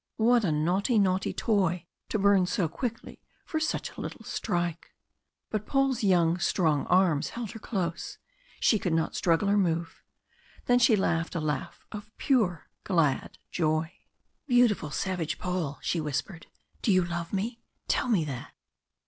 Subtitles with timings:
[0.17, 4.95] What a naughty, naughty toy to burn so quickly for such a little strike!
[5.51, 8.17] But Paul's young, strong arms held her close,
[8.59, 10.01] she could not struggle or move.
[10.65, 13.93] Then she laughed a laugh of pure glad joy.
[14.47, 16.47] "Beautiful, savage Paul," she whispered.
[16.81, 17.61] "Do you love me?
[17.87, 18.53] Tell me that?"